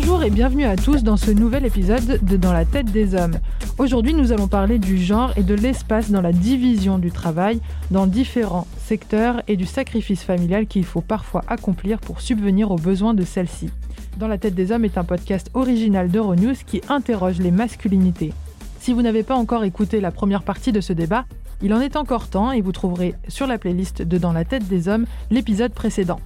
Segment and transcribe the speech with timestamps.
[0.00, 3.34] Bonjour et bienvenue à tous dans ce nouvel épisode de Dans la tête des hommes.
[3.78, 8.06] Aujourd'hui, nous allons parler du genre et de l'espace dans la division du travail dans
[8.06, 13.24] différents secteurs et du sacrifice familial qu'il faut parfois accomplir pour subvenir aux besoins de
[13.24, 13.70] celle-ci.
[14.18, 18.32] Dans la tête des hommes est un podcast original d'Euronews qui interroge les masculinités.
[18.78, 21.24] Si vous n'avez pas encore écouté la première partie de ce débat,
[21.60, 24.68] il en est encore temps et vous trouverez sur la playlist de Dans la tête
[24.68, 26.20] des hommes l'épisode précédent.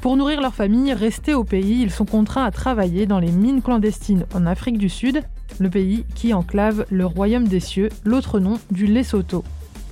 [0.00, 3.62] Pour nourrir leur famille, rester au pays, ils sont contraints à travailler dans les mines
[3.62, 5.22] clandestines en Afrique du Sud,
[5.58, 9.42] le pays qui enclave le royaume des cieux, l'autre nom du Lesotho.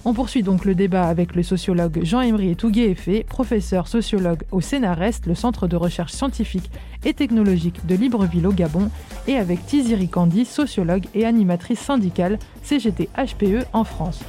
[0.05, 5.34] On poursuit donc le débat avec le sociologue Jean-Emery Tougué-Effet, professeur sociologue au Sénarest, le
[5.34, 6.70] centre de recherche scientifique
[7.04, 8.88] et technologique de Libreville au Gabon,
[9.27, 14.20] et avec Tiziri Kandi, sociologue et animatrice syndicale CGT HPE en France.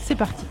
[0.00, 0.46] C'est parti.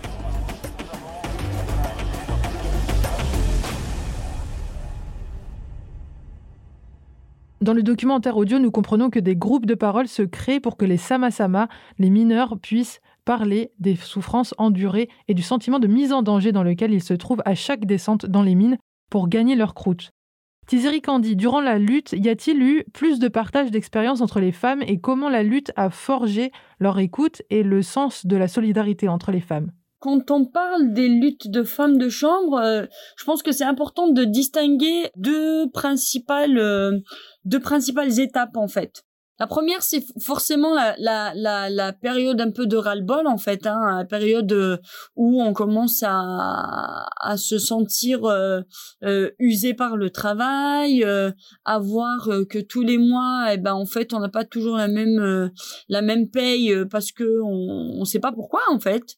[7.61, 10.85] Dans le documentaire audio, nous comprenons que des groupes de parole se créent pour que
[10.85, 16.21] les sama-sama, les mineurs, puissent parler des souffrances endurées et du sentiment de mise en
[16.21, 18.77] danger dans lequel ils se trouvent à chaque descente dans les mines
[19.11, 20.11] pour gagner leur croûte.
[20.67, 24.83] Tiziri Kandi, durant la lutte, y a-t-il eu plus de partage d'expérience entre les femmes
[24.83, 29.31] et comment la lutte a forgé leur écoute et le sens de la solidarité entre
[29.31, 29.71] les femmes?
[29.99, 32.85] Quand on parle des luttes de femmes de chambre, euh,
[33.17, 36.97] je pense que c'est important de distinguer deux principales, euh,
[37.45, 39.03] deux principales étapes en fait.
[39.39, 43.65] La première, c'est forcément la, la, la, la, période un peu de ras-le-bol, en fait,
[43.65, 44.77] hein, la période euh,
[45.15, 48.61] où on commence à, à se sentir euh,
[49.39, 51.31] usé par le travail, euh,
[51.63, 54.89] à voir que tous les mois, eh ben, en fait, on n'a pas toujours la
[54.89, 55.49] même,
[55.87, 59.15] la même paye parce que on ne sait pas pourquoi, en fait.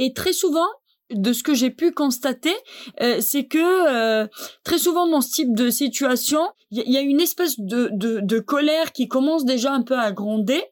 [0.00, 0.68] Et très souvent,
[1.10, 2.54] de ce que j'ai pu constater,
[3.00, 4.26] euh, c'est que euh,
[4.62, 6.40] très souvent dans ce type de situation,
[6.70, 10.12] il y, a une espèce de, de, de, colère qui commence déjà un peu à
[10.12, 10.62] gronder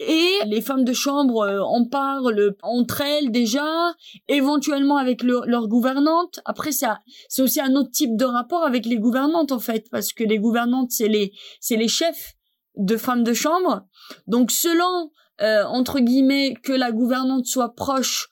[0.00, 3.94] et les femmes de chambre euh, en parlent entre elles déjà,
[4.26, 6.40] éventuellement avec leur gouvernante.
[6.44, 10.24] Après, c'est aussi un autre type de rapport avec les gouvernantes en fait, parce que
[10.24, 12.34] les gouvernantes, c'est les, c'est les chefs
[12.76, 13.86] de femmes de chambre.
[14.26, 18.28] Donc selon, entre guillemets, que la gouvernante soit proche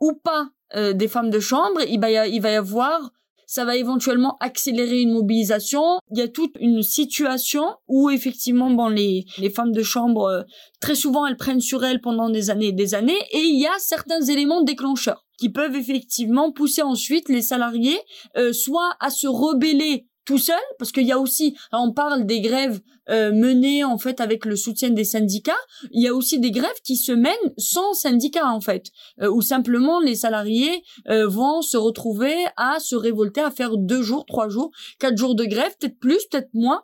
[0.00, 3.10] ou pas euh, des femmes de chambre, il va, y va avoir
[3.46, 5.98] ça va éventuellement accélérer une mobilisation.
[6.10, 10.42] Il y a toute une situation où effectivement, bon, les, les femmes de chambre, euh,
[10.80, 13.66] très souvent, elles prennent sur elles pendant des années et des années, et il y
[13.66, 17.98] a certains éléments déclencheurs qui peuvent effectivement pousser ensuite les salariés
[18.36, 22.40] euh, soit à se rebeller tout seul parce qu'il y a aussi on parle des
[22.40, 22.80] grèves
[23.10, 25.52] euh, menées en fait avec le soutien des syndicats
[25.90, 28.90] il y a aussi des grèves qui se mènent sans syndicat en fait
[29.22, 34.02] euh, où simplement les salariés euh, vont se retrouver à se révolter à faire deux
[34.02, 36.82] jours trois jours quatre jours de grève peut-être plus peut-être moins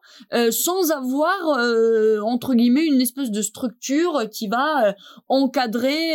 [0.51, 1.33] sans avoir
[2.25, 4.95] entre guillemets une espèce de structure qui va
[5.29, 6.15] encadrer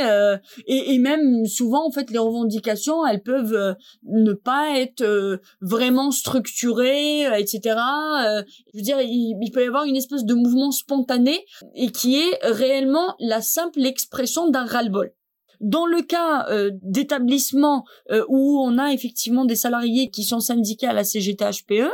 [0.68, 7.08] et, et, même souvent en fait les revendications elles peuvent ne pas être vraiment structurées
[7.26, 7.76] euh, etc.
[8.26, 12.16] Euh, je veux dire, il, peut y avoir une espèce de mouvement spontané et qui
[12.16, 15.14] est réellement la simple expression d'un ras-le-bol.
[15.60, 17.84] Dans le cas euh, d'établissements
[18.30, 21.90] où on a effectivement des salariés qui sont syndiqués à la CGT-HPE,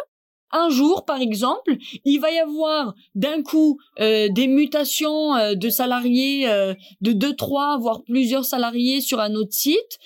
[0.53, 1.75] un jour, par exemple,
[2.05, 7.35] il va y avoir d'un coup euh, des mutations euh, de salariés euh, de deux,
[7.35, 9.99] trois, voire plusieurs salariés sur un autre site,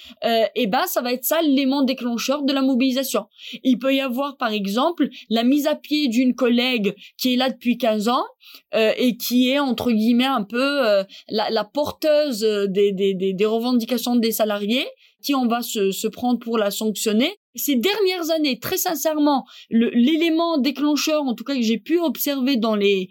[0.56, 3.26] et ben ça va être ça l'élément déclencheur de la mobilisation.
[3.64, 7.50] Il peut y avoir, par exemple, la mise à pied d'une collègue qui est là
[7.50, 8.26] depuis 15 ans
[8.74, 10.82] et qui est entre guillemets un peu
[11.30, 14.88] la, la, porteuse des, des, des, des revendications des salariés
[15.28, 17.36] qui on va se, prendre pour la sanctionner.
[17.56, 22.76] Ces dernières années, très sincèrement, l'élément déclencheur, en tout cas que j'ai pu observer dans
[22.76, 23.10] les,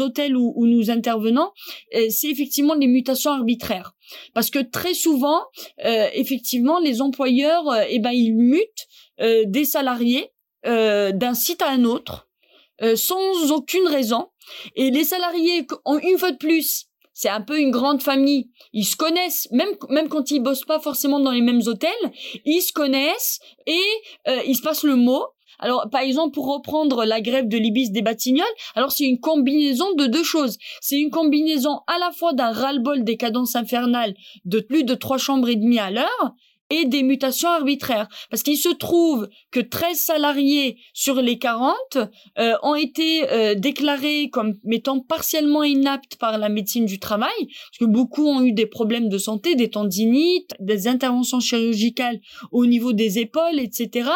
[0.00, 1.50] hôtels où, où nous intervenons,
[1.94, 3.92] euh, c'est effectivement les mutations arbitraires.
[4.32, 5.42] Parce que très souvent,
[5.84, 8.86] euh, effectivement, les employeurs, euh, eh ben, ils mutent
[9.20, 10.32] euh, des salariés
[10.64, 12.28] d'un site à un autre
[12.94, 14.28] sans aucune raison.
[14.76, 15.66] Et les salariés,
[16.02, 16.87] une fois de plus,
[17.18, 18.48] c'est un peu une grande famille.
[18.72, 21.90] Ils se connaissent, même même quand ils bossent pas forcément dans les mêmes hôtels,
[22.44, 23.82] ils se connaissent et
[24.28, 25.24] euh, ils se passent le mot.
[25.58, 29.92] Alors, par exemple, pour reprendre la grève de l'Ibis des Batignolles, alors c'est une combinaison
[29.94, 30.58] de deux choses.
[30.80, 35.18] C'est une combinaison à la fois d'un ras-le-bol des cadences infernales de plus de trois
[35.18, 36.34] chambres et demie à l'heure,
[36.70, 38.08] et des mutations arbitraires.
[38.30, 41.74] Parce qu'il se trouve que 13 salariés sur les 40
[42.38, 47.78] euh, ont été euh, déclarés comme étant partiellement inaptes par la médecine du travail, parce
[47.80, 52.20] que beaucoup ont eu des problèmes de santé, des tendinites, des interventions chirurgicales
[52.52, 54.10] au niveau des épaules, etc.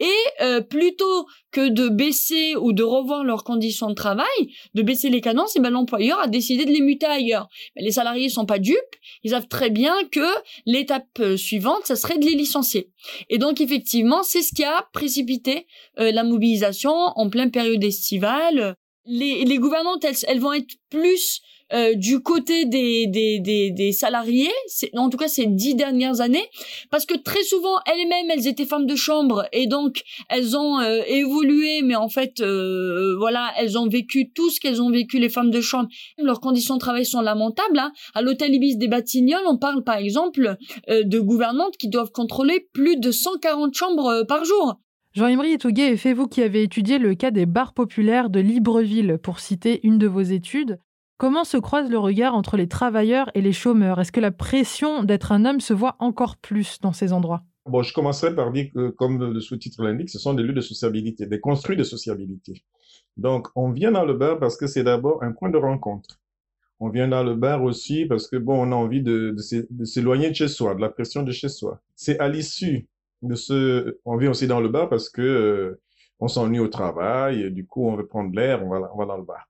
[0.00, 0.06] Et
[0.40, 4.26] euh, plutôt que de baisser ou de revoir leurs conditions de travail,
[4.74, 7.48] de baisser les cadences, et ben l'employeur a décidé de les muter ailleurs.
[7.76, 8.76] Les salariés sont pas dupes,
[9.22, 10.26] ils savent très bien que
[10.66, 12.90] l'étape euh, suivante, serait de les licencier.
[13.28, 15.66] Et donc effectivement, c'est ce qui a précipité
[15.98, 18.76] euh, la mobilisation en pleine période estivale.
[19.08, 21.40] Les, les gouvernantes, elles vont être plus
[21.74, 24.50] euh, du côté des, des, des, des salariés,
[24.96, 26.46] en tout cas ces dix dernières années,
[26.90, 31.02] parce que très souvent elles-mêmes elles étaient femmes de chambre et donc elles ont euh,
[31.06, 35.28] évolué, mais en fait euh, voilà elles ont vécu tout ce qu'elles ont vécu les
[35.28, 35.90] femmes de chambre.
[36.16, 37.78] Leurs conditions de travail sont lamentables.
[37.78, 37.92] Hein.
[38.14, 40.56] À l'hôtel Ibis des Batignolles, on parle par exemple
[40.88, 44.78] de gouvernantes qui doivent contrôler plus de 140 chambres par jour.
[45.18, 49.18] Jean-Imri Etouguet, et fait vous qui avez étudié le cas des bars populaires de Libreville,
[49.20, 50.78] pour citer une de vos études,
[51.16, 54.00] Comment se croise le regard entre les travailleurs et les chômeurs?
[54.00, 57.42] Est-ce que la pression d'être un homme se voit encore plus dans ces endroits?
[57.66, 60.60] Bon, je commencerai par dire que, comme le sous-titre l'indique, ce sont des lieux de
[60.60, 62.62] sociabilité, des construits de sociabilité.
[63.16, 66.20] Donc, on vient dans le bar parce que c'est d'abord un point de rencontre.
[66.78, 69.34] On vient dans le bar aussi parce que, bon, on a envie de,
[69.70, 71.80] de s'éloigner de chez soi, de la pression de chez soi.
[71.96, 72.86] C'est à l'issue
[73.22, 75.80] On vient aussi dans le bar parce que euh,
[76.20, 79.24] on s'ennuie au travail, et du coup, on veut prendre l'air, on va, dans le
[79.24, 79.48] bar.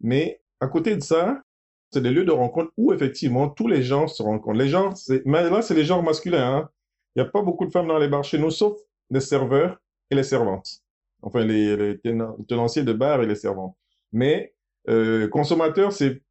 [0.00, 1.42] Mais à côté de ça,
[1.90, 4.58] c'est des lieux de rencontre où effectivement tous les gens se rencontrent.
[4.58, 4.92] Les gens,
[5.24, 6.56] mais là, c'est les genres masculins.
[6.56, 6.70] Hein.
[7.14, 8.76] Il n'y a pas beaucoup de femmes dans les bars chez nous, sauf
[9.10, 10.80] les serveurs et les servantes.
[11.22, 11.98] Enfin, les,
[12.48, 13.76] tenanciers de bar et les servantes.
[14.12, 14.54] Mais
[14.88, 16.22] euh, consommateurs, c'est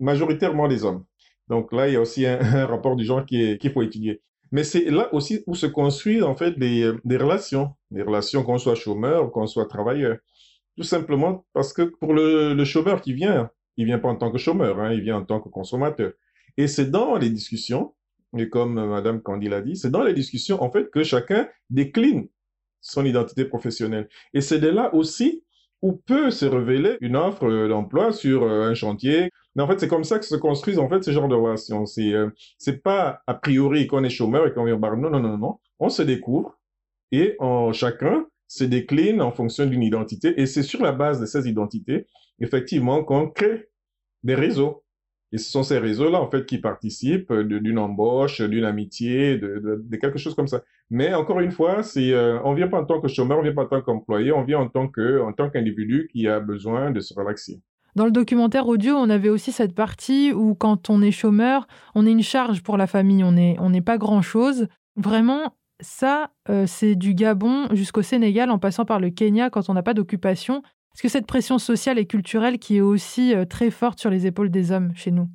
[0.00, 1.04] majoritairement les hommes.
[1.48, 4.22] Donc là, il y a aussi un, rapport du genre qu'il faut étudier.
[4.52, 8.58] Mais c'est là aussi où se construisent en fait des, des relations, des relations qu'on
[8.58, 10.18] soit chômeur ou qu'on soit travailleur.
[10.76, 14.38] Tout simplement parce que pour le, chômeur qui vient, il vient pas en tant que
[14.38, 16.12] chômeur, hein, il vient en tant que consommateur.
[16.56, 17.94] Et c'est dans les discussions,
[18.36, 22.28] et comme Madame Candy l'a dit, c'est dans les discussions, en fait, que chacun décline
[22.80, 24.08] son identité professionnelle.
[24.34, 25.44] Et c'est de là aussi
[25.82, 29.30] où peut se révéler une offre d'emploi sur euh, un chantier.
[29.58, 31.84] Mais en fait, c'est comme ça que se construisent, en fait, ce genre de relations.
[31.84, 34.96] C'est, euh, c'est pas a priori qu'on est chômeur et qu'on vient au bar.
[34.96, 35.58] Non, non, non, non.
[35.80, 36.56] On se découvre
[37.10, 37.36] et
[37.72, 40.40] chacun se décline en fonction d'une identité.
[40.40, 42.06] Et c'est sur la base de ces identités,
[42.38, 43.68] effectivement, qu'on crée
[44.22, 44.84] des réseaux.
[45.32, 50.18] Et ce sont ces réseaux-là, en fait, qui participent d'une embauche, d'une amitié, de, quelque
[50.18, 50.62] chose comme ça.
[50.88, 53.54] Mais encore une fois, c'est, euh, on vient pas en tant que chômeur, on vient
[53.54, 56.92] pas en tant qu'employé, on vient en tant que, en tant qu'individu qui a besoin
[56.92, 57.60] de se relaxer.
[57.98, 61.66] Dans le documentaire audio, on avait aussi cette partie où, quand on est chômeur,
[61.96, 64.68] on est une charge pour la famille, on n'est pas grand-chose.
[64.94, 69.74] Vraiment, ça, euh, c'est du Gabon jusqu'au Sénégal, en passant par le Kenya quand on
[69.74, 70.62] n'a pas d'occupation.
[70.94, 74.26] Est-ce que cette pression sociale et culturelle qui est aussi euh, très forte sur les
[74.26, 75.28] épaules des hommes chez nous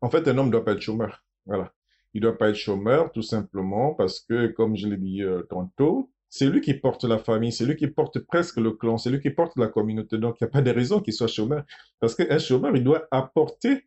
[0.00, 1.24] En fait, un homme ne doit pas être chômeur.
[1.46, 1.72] Voilà.
[2.14, 5.42] Il ne doit pas être chômeur tout simplement parce que, comme je l'ai dit euh,
[5.48, 9.10] tantôt, c'est lui qui porte la famille, c'est lui qui porte presque le clan, c'est
[9.10, 10.16] lui qui porte la communauté.
[10.16, 11.62] Donc, il n'y a pas de raison qu'il soit chômeur.
[12.00, 13.84] Parce qu'un chômeur, il doit apporter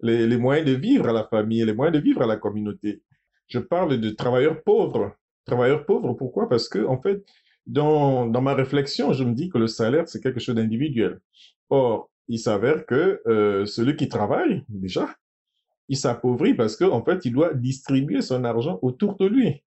[0.00, 3.02] les, moyens de vivre à la famille, les moyens de vivre à la communauté.
[3.46, 5.14] Je parle de travailleurs pauvres.
[5.44, 6.48] Travailleurs pauvres, pourquoi?
[6.48, 7.24] Parce que, en fait,
[7.66, 11.20] dans, dans ma réflexion, je me dis que le salaire, c'est quelque chose d'individuel.
[11.70, 15.14] Or, il s'avère que euh, celui qui travaille, déjà,
[15.88, 19.62] il s'appauvrit parce qu'en en fait, il doit distribuer son argent autour de lui.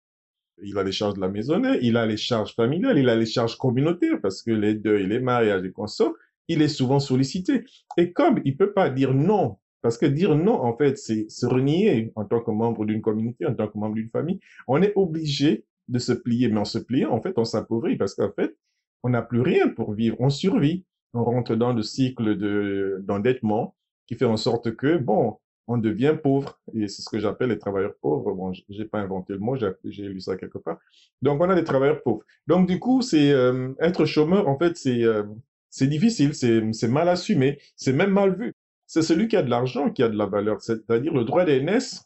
[0.63, 3.25] Il a les charges de la maisonnée, il a les charges familiales, il a les
[3.25, 6.13] charges communautaires parce que les deuils, les mariages et consorts,
[6.47, 7.63] il est souvent sollicité.
[7.97, 11.45] Et comme il peut pas dire non, parce que dire non, en fait, c'est se
[11.45, 14.93] renier en tant que membre d'une communauté, en tant que membre d'une famille, on est
[14.95, 16.49] obligé de se plier.
[16.49, 18.55] Mais en se pliant, en fait, on s'appauvrit parce qu'en fait,
[19.03, 20.15] on n'a plus rien pour vivre.
[20.19, 20.85] On survit.
[21.13, 23.75] On rentre dans le cycle de, d'endettement
[24.07, 26.59] qui fait en sorte que, bon, on devient pauvre.
[26.73, 28.33] Et c'est ce que j'appelle les travailleurs pauvres.
[28.33, 30.79] Bon, j'ai pas inventé le mot, j'ai lu ça quelque part.
[31.21, 32.23] Donc, on a des travailleurs pauvres.
[32.47, 35.23] Donc, du coup, c'est, euh, être chômeur, en fait, c'est, euh,
[35.69, 38.53] c'est difficile, c'est, mal assumé, c'est même mal vu.
[38.87, 40.61] C'est celui qui a de l'argent qui a de la valeur.
[40.61, 42.05] C'est-à-dire, le droit d'aînesse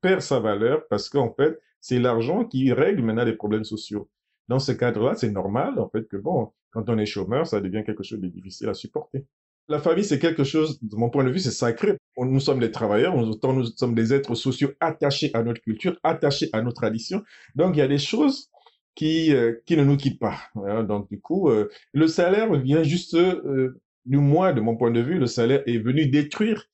[0.00, 4.08] perd sa valeur parce qu'en fait, c'est l'argent qui règle maintenant les problèmes sociaux.
[4.48, 7.82] Dans ce cadre-là, c'est normal, en fait, que bon, quand on est chômeur, ça devient
[7.84, 9.24] quelque chose de difficile à supporter.
[9.68, 11.96] La famille, c'est quelque chose, de mon point de vue, c'est sacré.
[12.18, 16.50] Nous sommes des travailleurs, autant nous sommes des êtres sociaux attachés à notre culture, attachés
[16.52, 17.22] à nos traditions.
[17.54, 18.50] Donc, il y a des choses
[18.94, 20.36] qui, euh, qui ne nous quittent pas.
[20.82, 25.00] Donc, du coup, euh, le salaire vient juste, euh, du moins, de mon point de
[25.00, 26.68] vue, le salaire est venu détruire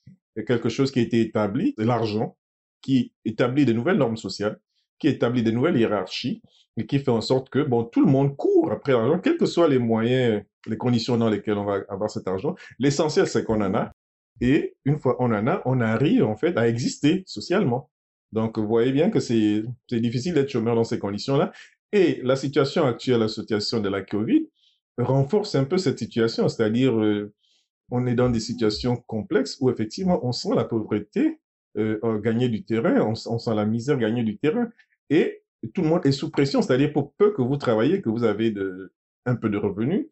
[0.46, 2.36] quelque chose qui a été établi, l'argent,
[2.82, 4.58] qui établit de nouvelles normes sociales,
[5.00, 6.42] qui établit des nouvelles hiérarchies
[6.76, 9.46] et qui fait en sorte que bon, tout le monde court après l'argent, quels que
[9.46, 12.54] soient les moyens, les conditions dans lesquelles on va avoir cet argent.
[12.78, 13.90] L'essentiel, c'est qu'on en a.
[14.40, 17.90] Et une fois on en a, on arrive en fait à exister socialement.
[18.32, 21.52] Donc, vous voyez bien que c'est difficile d'être chômeur dans ces conditions-là.
[21.92, 24.48] Et la situation actuelle, la situation de la COVID,
[24.98, 27.32] renforce un peu cette situation, c'est-à-dire euh,
[27.90, 31.40] on est dans des situations complexes où effectivement on sent la pauvreté
[31.76, 34.68] euh, gagner du terrain, on, sent la misère gagner du terrain,
[35.10, 35.42] et
[35.74, 38.50] tout le monde est sous pression, c'est-à-dire pour peu que vous travaillez, que vous avez
[38.50, 38.92] de,
[39.26, 40.06] un peu de revenus,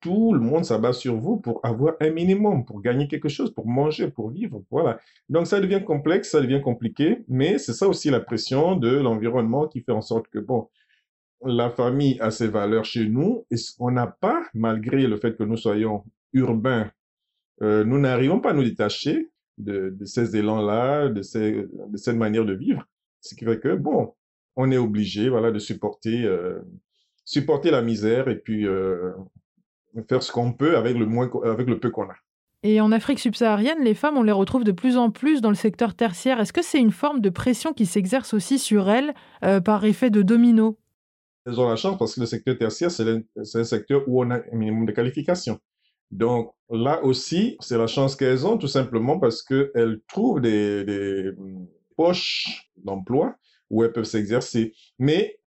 [0.00, 3.66] tout le monde s'abat sur vous pour avoir un minimum, pour gagner quelque chose, pour
[3.66, 4.62] manger, pour vivre.
[4.70, 5.00] Voilà.
[5.28, 9.66] Donc ça devient complexe, ça devient compliqué, mais c'est ça aussi la pression de l'environnement
[9.66, 10.68] qui fait en sorte que, bon,
[11.44, 15.42] la famille a ses valeurs chez nous et on n'a pas, malgré le fait que
[15.42, 16.90] nous soyons urbains,
[17.62, 21.22] euh, nous n'arrivons pas à nous détacher de, de ces élans-là, de,
[21.88, 22.86] de cette manière de vivre.
[23.20, 24.14] Ce qui fait que, bon,
[24.56, 26.60] on est obligé, voilà, de supporter, euh,
[27.24, 29.12] supporter la misère et puis euh,
[30.08, 32.14] faire ce qu'on peut avec le, moins, avec le peu qu'on a.
[32.62, 35.54] Et en Afrique subsaharienne, les femmes, on les retrouve de plus en plus dans le
[35.54, 36.40] secteur tertiaire.
[36.40, 40.10] Est-ce que c'est une forme de pression qui s'exerce aussi sur elles euh, par effet
[40.10, 40.78] de domino?
[41.44, 43.04] Elles ont la chance parce que le secteur tertiaire, c'est
[43.54, 45.60] un secteur où on a un minimum de qualification.
[46.10, 51.30] Donc là aussi, c'est la chance qu'elles ont tout simplement parce qu'elles trouvent des, des
[51.96, 53.36] poches d'emploi
[53.70, 54.74] où elles peuvent s'exercer.
[54.98, 55.38] Mais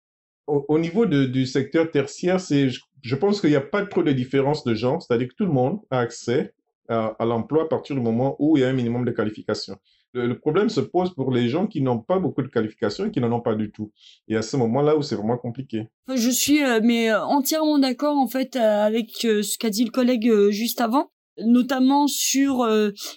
[0.47, 2.69] au, niveau du secteur tertiaire, c'est
[3.03, 5.53] je pense qu'il n'y a pas trop de différence de genre, c'est-à-dire que tout le
[5.53, 6.55] monde a accès
[6.89, 9.77] à, l'emploi à partir du moment où il y a un minimum de qualification.
[10.15, 13.21] Le, problème se pose pour les gens qui n'ont pas beaucoup de qualifications et qui
[13.21, 13.93] n'en ont pas du tout.
[14.27, 15.89] Et à ce moment-là où c'est vraiment compliqué.
[16.13, 19.91] Je suis euh, mais euh, entièrement d'accord en fait euh, avec ce qu'a dit le
[19.91, 21.11] collègue juste avant,
[21.45, 22.67] notamment sur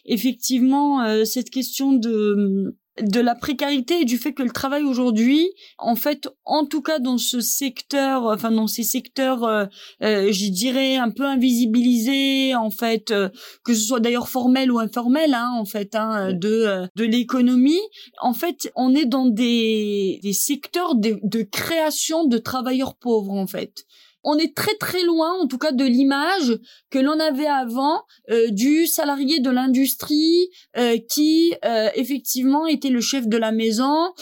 [0.06, 5.96] effectivement cette question de de la précarité et du fait que le travail aujourd'hui, en
[5.96, 9.66] fait, en tout cas dans ce secteur, enfin dans ces secteurs, euh,
[10.04, 13.30] euh je dirais un peu invisibilisés, en fait, euh,
[13.64, 17.82] que ce soit d'ailleurs formel ou informel, hein, en fait, hein, de euh, de l'économie,
[18.22, 23.48] en fait, on est dans des des secteurs de, de création de travailleurs pauvres, en
[23.48, 23.86] fait
[24.24, 26.58] on est très très loin, en tout cas, de l'image
[26.90, 33.02] que l'on avait avant euh, du salarié de l'industrie euh, qui euh, effectivement était le
[33.02, 34.14] chef de la maison,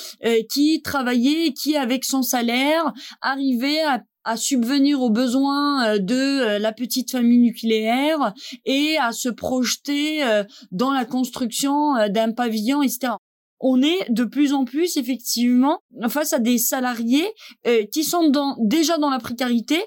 [0.51, 7.09] qui travaillait, qui avec son salaire arrivait à à subvenir aux besoins de la petite
[7.09, 8.33] famille nucléaire
[8.65, 10.21] et à se projeter
[10.71, 13.13] dans la construction d'un pavillon, etc
[13.59, 17.27] on est de plus en plus effectivement face à des salariés
[17.67, 19.81] euh, qui sont dans, déjà dans la précarité.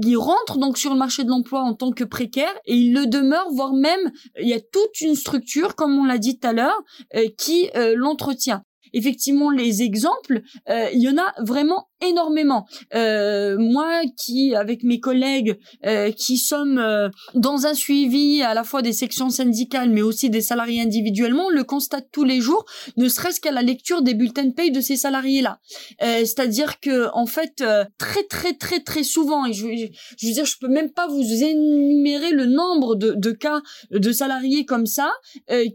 [0.00, 3.06] Ils rentrent donc sur le marché de l'emploi en tant que précaires et ils le
[3.06, 6.52] demeurent, voire même il y a toute une structure, comme on l'a dit tout à
[6.52, 6.80] l'heure,
[7.16, 8.62] euh, qui euh, l'entretient
[8.94, 12.66] effectivement les exemples, il y en a vraiment énormément.
[12.94, 18.64] Euh, moi qui, avec mes collègues, euh, qui sommes euh, dans un suivi à la
[18.64, 22.64] fois des sections syndicales, mais aussi des salariés individuellement, le constate tous les jours,
[22.96, 25.58] ne serait-ce qu'à la lecture des bulletins de paye de ces salariés-là.
[26.02, 27.64] Euh, c'est-à-dire que, en fait,
[27.98, 29.66] très très très très souvent, et je,
[30.18, 34.12] je, veux dire, je peux même pas vous énumérer le nombre de, de cas de
[34.12, 35.12] salariés comme ça,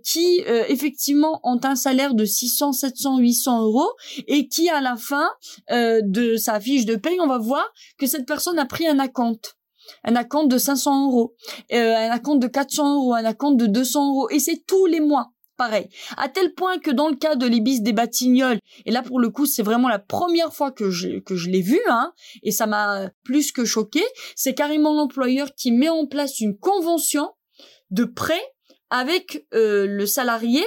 [0.04, 3.90] qui effectivement ont un salaire de 600, 700, 800 euros,
[4.28, 5.28] et qui à la fin
[6.14, 7.66] de sa fiche de paye, on va voir
[7.98, 9.58] que cette personne a pris un acompte
[10.06, 11.36] un acompte de 500 euros,
[11.74, 15.02] euh, un acompte de 400 euros, un acompte de 200 euros, et c'est tous les
[15.02, 15.32] mois.
[15.58, 15.88] Pareil.
[16.18, 19.30] À tel point que dans le cas de l'Ibis des Batignolles, et là pour le
[19.30, 22.66] coup c'est vraiment la première fois que je, que je l'ai vu, hein, et ça
[22.66, 24.04] m'a plus que choqué,
[24.36, 27.30] c'est carrément l'employeur qui met en place une convention
[27.92, 28.42] de prêt
[28.90, 30.64] avec euh, le salarié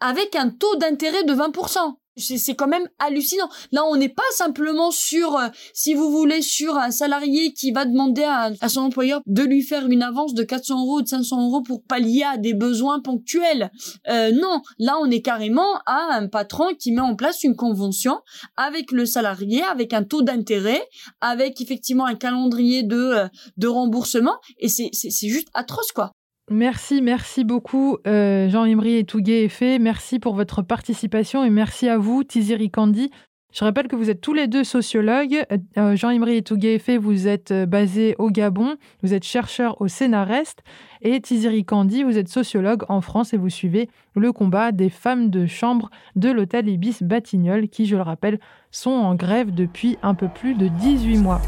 [0.00, 3.48] avec un taux d'intérêt de 20% c'est quand même hallucinant.
[3.72, 7.84] Là, on n'est pas simplement sur, euh, si vous voulez, sur un salarié qui va
[7.84, 11.46] demander à, son employeur de lui faire une avance de 400 euros ou de 500
[11.46, 13.70] euros pour pallier à des besoins ponctuels.
[14.08, 18.20] Euh, non, là, on est carrément à un patron qui met en place une convention
[18.56, 20.82] avec le salarié, avec un taux d'intérêt,
[21.20, 24.36] avec effectivement un calendrier de, euh, de remboursement.
[24.58, 24.92] Et c'est
[25.28, 26.12] juste atroce, quoi.
[26.50, 29.78] Merci, merci beaucoup euh, Jean-Imri et Touguet Effet.
[29.78, 33.10] Merci pour votre participation et merci à vous Tiziri Kandi.
[33.52, 35.44] Je rappelle que vous êtes tous les deux sociologues.
[35.76, 39.88] Euh, Jean-Imri et Touguet Effet, vous êtes euh, basés au Gabon, vous êtes chercheur au
[39.88, 40.62] Sénarest
[41.02, 45.28] et Tiziri Kandi, vous êtes sociologue en France et vous suivez le combat des femmes
[45.28, 50.14] de chambre de l'hôtel Ibis Batignolles qui, je le rappelle, sont en grève depuis un
[50.14, 51.40] peu plus de 18 mois.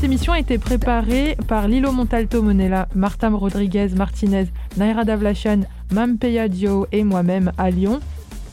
[0.00, 4.46] Cette émission a été préparée par Lilo Montalto Monella, Martin Rodriguez Martinez,
[4.78, 5.60] Naira Davlachan,
[5.92, 8.00] Mampeya Dio et moi-même à Lyon.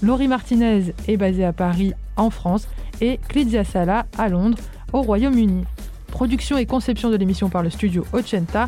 [0.02, 2.68] Laurie Martinez est basée à Paris, en France,
[3.00, 4.58] et Clidia Sala à Londres,
[4.92, 5.64] au Royaume-Uni.
[6.08, 8.68] Production et conception de l'émission par le studio Ochenta.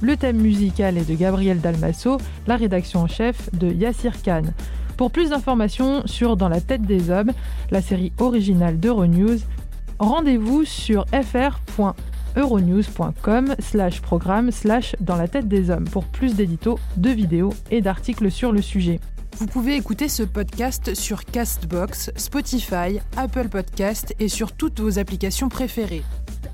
[0.00, 4.42] Le thème musical est de Gabriel Dalmasso, la rédaction en chef de Yassir Khan.
[4.96, 7.32] Pour plus d'informations sur Dans la tête des hommes,
[7.72, 9.38] la série originale d'Euronews,
[9.98, 11.06] rendez-vous sur
[12.34, 17.80] fr.euronews.com slash programme slash dans la tête des hommes pour plus d'éditos, de vidéos et
[17.80, 19.00] d'articles sur le sujet.
[19.36, 25.48] Vous pouvez écouter ce podcast sur Castbox, Spotify, Apple Podcast et sur toutes vos applications
[25.48, 26.02] préférées.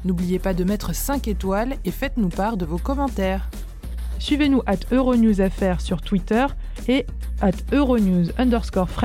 [0.04, 3.50] N'oubliez pas de mettre 5 étoiles et faites-nous part de vos commentaires.
[4.18, 6.46] Suivez-nous at EuronewsFR sur Twitter
[6.88, 7.06] et
[7.40, 8.26] at Euronews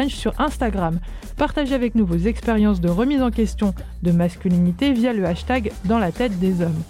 [0.10, 1.00] sur Instagram.
[1.38, 6.00] Partagez avec nous vos expériences de remise en question de masculinité via le hashtag dans
[6.00, 6.82] la tête des hommes.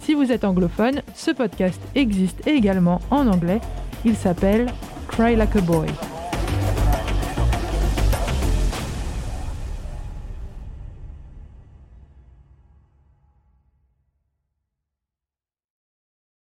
[0.00, 3.60] Si vous êtes anglophone, ce podcast existe également en anglais.
[4.04, 4.66] Il s'appelle
[5.08, 5.88] Cry Like a Boy.